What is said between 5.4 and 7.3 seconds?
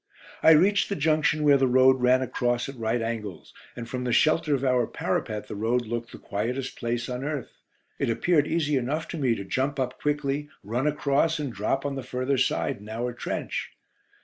the road looked the quietest place on